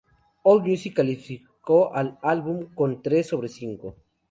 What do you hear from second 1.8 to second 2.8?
al álbum